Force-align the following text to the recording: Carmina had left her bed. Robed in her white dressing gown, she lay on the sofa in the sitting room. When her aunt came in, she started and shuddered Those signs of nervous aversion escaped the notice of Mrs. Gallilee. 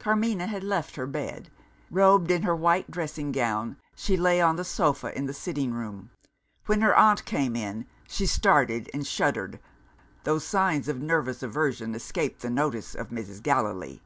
Carmina 0.00 0.48
had 0.48 0.64
left 0.64 0.96
her 0.96 1.06
bed. 1.06 1.50
Robed 1.88 2.32
in 2.32 2.42
her 2.42 2.56
white 2.56 2.90
dressing 2.90 3.30
gown, 3.30 3.76
she 3.94 4.16
lay 4.16 4.40
on 4.40 4.56
the 4.56 4.64
sofa 4.64 5.16
in 5.16 5.26
the 5.26 5.32
sitting 5.32 5.72
room. 5.72 6.10
When 6.66 6.80
her 6.80 6.96
aunt 6.96 7.24
came 7.24 7.54
in, 7.54 7.86
she 8.08 8.26
started 8.26 8.90
and 8.92 9.06
shuddered 9.06 9.60
Those 10.24 10.44
signs 10.44 10.88
of 10.88 11.00
nervous 11.00 11.44
aversion 11.44 11.94
escaped 11.94 12.42
the 12.42 12.50
notice 12.50 12.96
of 12.96 13.10
Mrs. 13.10 13.40
Gallilee. 13.40 14.02